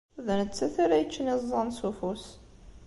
D 0.25 0.27
nettat 0.39 0.75
ara 0.83 1.01
yeččen 1.01 1.31
iẓẓan 1.33 1.69
s 1.77 1.79
ufus. 1.89 2.25